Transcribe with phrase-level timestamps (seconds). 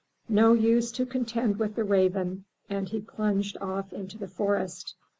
[0.29, 4.95] "No use to contend with the Raven!" And he plunged off into the forest..